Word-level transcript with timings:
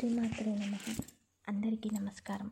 శ్రీమాత్రే 0.00 0.54
నమ. 0.54 0.94
అందరికీ 1.48 1.90
నమస్కారం. 2.00 2.50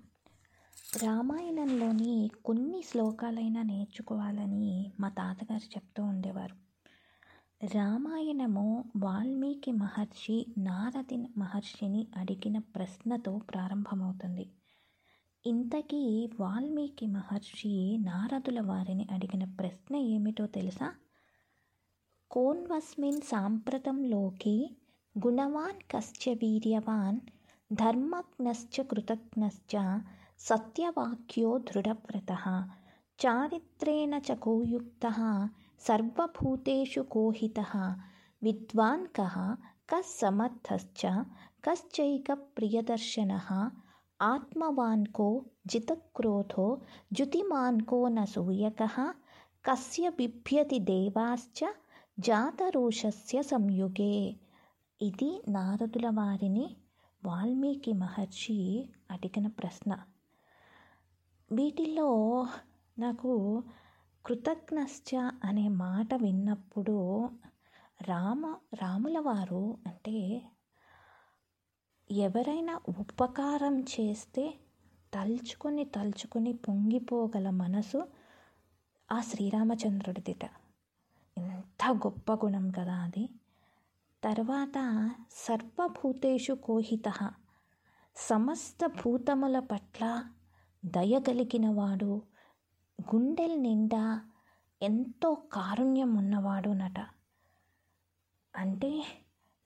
రామాయణంలోని 1.03 2.31
కొన్ని 2.45 2.83
శ్లోకాలైనా 2.83 3.63
నేర్చుకోవాలని 3.63 4.93
మా 5.01 5.09
తాతగారు 5.09 5.63
చెప్తూ 5.63 6.03
ఉండేవారు. 6.03 6.57
రామాయణము 7.77 8.85
వాల్మీకి 8.97 9.73
మహర్షి 9.73 10.47
నారది 10.59 11.17
మహర్షిని 11.17 12.07
అడిగిన 12.17 12.59
ప్రశ్నతో 12.59 13.39
ప్రారంభమవుతుంది. 13.39 14.51
ఇంతకీ 15.47 16.31
వాల్మీకి 16.41 17.07
మహర్షి 17.07 17.99
నారదుల 17.99 18.61
వారిని 18.61 19.07
అడిగిన 19.11 19.45
ప్రశ్న 19.45 19.97
ఏమిటో 19.97 20.47
తెలుసా? 20.47 20.95
కోన్వస్మిన్ 22.31 23.21
సాంప్రతంలోకి 23.21 24.77
గుణవాన్ 25.27 25.81
కశ్చ 25.91 26.31
వీర్యవాన్ 26.31 27.21
धर्मज्ञश्च 27.73 28.81
कृतज्ञश्च 28.81 30.03
सत्यवाक्यो 30.39 31.59
दृढव्रतः। 31.59 32.69
चारित्रेण 33.19 34.21
च 34.21 34.31
कोयुक्तः 34.31 35.49
सर्वभूतेषु 35.79 37.03
कोहितः 37.03 37.97
विद्वान् 38.43 39.07
कः 39.07 39.57
कः 39.89 40.01
समर्थश्च 40.01 41.25
कश्चैकप्रियदर्शनः 41.65 43.71
आत्मवान् 44.21 45.07
को 45.07 45.47
जितक्रोधो 45.67 46.83
ज्युतिमान्को 47.13 48.09
न 48.09 48.25
सूयकः। 48.25 49.15
कस्य 49.65 50.11
बिभ्यति 50.11 50.81
देवाश्च 50.81 51.65
जातरोषस्य 52.21 53.43
संयुगे। 53.43 54.41
इति 55.01 55.43
नारदुलवारिणि 55.49 56.77
వాల్మీకి 57.25 57.93
మహర్షి 57.93 58.89
అడిగిన 59.11 59.47
ప్రశ్న. 59.47 59.99
వీటిల్లో 61.53 62.09
నాకు 62.99 63.63
కృతజ్ఞశ్చ 64.27 65.31
అనే 65.45 65.69
మాట 65.69 66.15
విన్నప్పుడు 66.15 67.31
రామ 68.03 68.57
రాముల 68.75 69.19
వారు 69.19 69.79
అంటే 69.87 70.43
ఎవరైనా 72.11 72.81
ఉపకారం 72.89 73.81
చేస్తే 73.81 74.55
తలుచుకొని 75.15 75.85
తలుచుకొని 75.85 76.53
పొంగిపోగల 76.53 77.51
మనసు 77.51 78.09
ఆ 79.13 79.21
శ్రీరామచంద్రుడిదిట. 79.21 80.45
ఎంత 81.39 81.93
గొప్ప 81.93 82.33
గుణం 82.33 82.71
కదా 82.71 82.95
అది. 82.95 83.29
తర్వాత 84.25 85.11
సర్వభూతేషు 85.33 86.53
కోహిత. 86.53 87.31
సమస్త 88.17 88.87
భూతముల 88.87 89.59
పట్ల 89.59 90.25
దయగలిగినవాడు 90.85 92.23
గుండెల 93.15 93.55
నిండా 93.55 94.31
ఎంతో 94.83 95.35
కారుణ్యం 95.35 96.15
ఉన్నవాడు 96.15 96.71
నట. 96.71 97.01
అంటే 98.57 99.05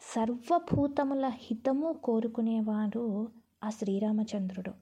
సర్వభూతముల 0.01 1.27
హితము 1.27 1.93
కోరుకునేవాడు 1.93 3.29
ఆ 3.65 3.71
శ్రీరామచంద్రుడు. 3.71 4.75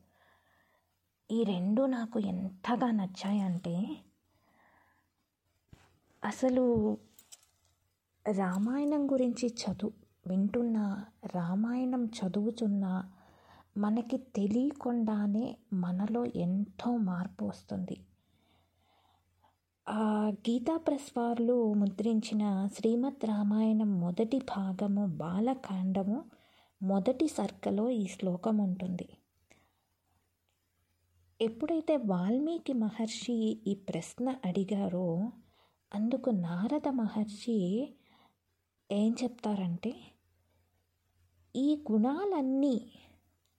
ఈ 1.31 1.45
రెండు 1.45 1.83
నాకు 1.83 2.19
ఎంతగా 2.19 2.91
నచ్చాయంటే 2.91 3.97
అసలు 6.25 6.99
రామాయణం 8.29 9.13
గురించి 9.13 9.49
చదువు 9.49 9.93
వింటున్నా 10.27 11.05
రామాయణం 11.35 12.07
చదువుతున్నా 12.07 13.13
మనకి 13.77 14.17
తెలియకుండానే 14.17 15.57
మనలో 15.73 16.25
ఎంతో 16.25 16.97
మార్పు 16.97 17.45
వస్తుంది. 17.45 17.97
గీతా 20.29 20.77
ప్రెస్ 20.77 21.19
వారు 21.19 21.75
ముద్రించిన 21.75 22.69
శ్రీమద్ 22.75 23.25
రామాయణం 23.25 24.01
మొదటి 24.01 24.39
భాగము 24.39 25.07
బాలకాండము 25.07 26.25
మొదటి 26.83 27.29
సర్కలో 27.29 27.91
ఈ 27.91 28.07
శ్లోకం 28.07 28.59
ఉంటుంది. 28.59 29.09
ఎప్పుడైతే 31.41 31.97
వాల్మీకి 31.97 32.73
మహర్షి 32.73 33.39
ఈ 33.67 33.75
ప్రశ్న 33.75 34.35
అడిగారో 34.45 35.31
అందుకు 35.95 36.31
నారద 36.31 36.89
మహర్షి 36.91 37.59
ఏం 38.93 39.17
చెప్తారంటే 39.23 39.95
ఈ 41.57 41.85
గుణాలన్నీ 41.93 42.93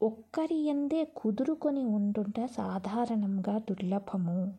ఒక్కరి 0.02 0.56
ఎందే 0.56 1.06
కుదురుకొని 1.06 1.86
ఉండుంట 1.86 2.46
సాధారణంగా 2.46 3.58
దుర్లభము. 3.58 4.58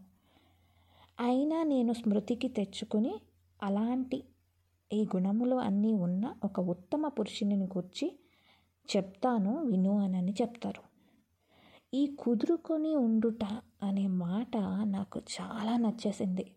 అయినా 1.20 1.62
నేను 1.62 1.92
స్మృతికి 1.92 2.48
తెచ్చుకొని 2.48 3.20
అలాంటి 3.62 4.24
ఈ 4.92 5.04
గుణములు 5.04 5.56
అన్నీ 5.56 5.92
ఉన్న 5.92 6.34
ఒక 6.44 6.60
ఉత్తమ 6.60 7.08
పురుషుని 7.08 7.56
గురించి 7.56 8.18
చెప్తాను 8.96 9.62
విను 9.62 9.98
అని 9.98 10.32
చెప్తారు. 10.32 10.82
ఈ 11.94 12.16
కుదురుకొని 12.18 12.96
ఉండుట 12.96 13.44
అనే 13.82 14.06
మాట 14.06 14.56
నాకు 14.84 15.18
చాలా 15.18 15.76
నచ్చేసింది. 15.76 16.52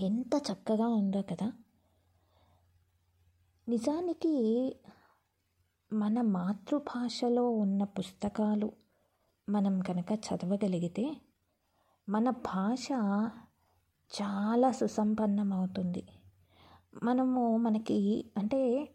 ఎంత 0.00 0.40
చక్కగా 0.52 0.86
ఉందో 0.86 1.22
కదా. 1.22 1.52
నిజానికి 3.70 4.34
మన 5.92 6.20
మాతృభాషలో 6.20 7.50
ఉన్న 7.50 7.84
పుస్తకాలు 7.84 8.72
మనం 9.48 9.80
కనుక 9.80 10.06
చదవగలిగితే 10.12 11.16
మన 12.08 12.30
భాష 12.30 12.88
చాలా 14.22 14.70
సుసంపన్నమవుతుంది. 14.70 16.08
మనము 17.02 17.56
మనకి 17.56 18.30
అంటే 18.38 18.88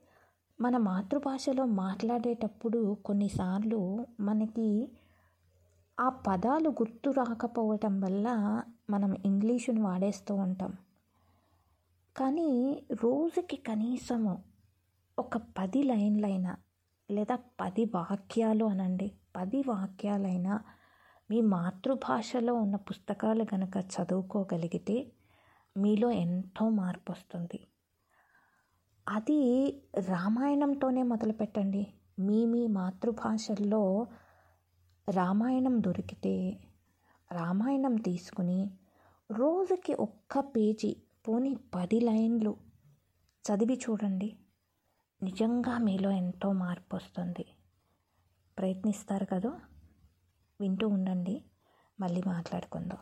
మన 0.61 0.77
మాతృభాషలో 0.77 1.65
మాట్లాడేటప్పుడు 1.65 2.97
కొన్నిసార్లు 3.05 4.05
మనకి 4.19 4.91
ఆ 5.99 6.09
పదాలు 6.09 6.69
గుర్తు 6.69 7.09
రాకపోవటం 7.09 8.01
వల్ల 8.01 8.27
మనం 8.89 9.15
ఇంగ్లీషుని 9.25 9.81
వాడేస్తూ 9.81 10.35
ఉంటాం. 10.35 10.73
కానీ 12.17 12.83
రోజుకి 13.03 13.55
కనీసము 13.55 14.54
ఒక 15.19 15.37
పది 15.37 15.83
లైన్లైనా 15.83 16.57
లేదా 17.11 17.35
పది 17.59 17.85
వాక్యాలు 17.85 18.65
అనండి. 18.65 19.11
పది 19.35 19.63
వాక్యాలైనా 19.67 20.53
మీ 21.31 21.41
మాతృభాషలో 21.41 22.53
ఉన్న 22.53 22.75
పుస్తకాలు 22.75 23.43
కనుక 23.43 23.77
చదువుకోగలిగితే 23.77 25.11
మీలో 25.77 26.11
ఎంతో 26.11 26.69
మార్పు 26.69 27.11
వస్తుంది 27.11 27.59
అది 29.07 29.39
రామాయణంతోనే 30.07 31.03
మొదలుపెట్టండి. 31.03 31.87
మీ 32.19 32.45
మీ 32.45 32.67
మాతృభాషల్లో 32.67 34.07
రామాయణం 35.09 35.83
దొరికితే 35.83 36.35
రామాయణం 37.31 37.95
తీసుకుని 37.95 38.71
రోజుకి 39.31 39.93
ఒక్క 39.93 40.39
పేజీ 40.39 40.95
పోనీ 41.27 41.57
పది 41.75 41.99
లైన్లు 41.99 42.55
చదివి 43.45 43.79
చూడండి. 43.89 44.29
నిజంగా 45.25 45.77
మీలో 45.77 46.11
ఎంతో 46.11 46.51
మార్పు 46.51 46.95
వస్తుంది 46.95 47.45
ప్రయత్నిస్తారు 48.57 49.25
కదా? 49.25 49.59
వింటూ 50.61 50.87
ఉండండి. 50.87 51.43
మళ్ళీ 51.99 52.21
మాట్లాడుకుందాం. 52.27 52.97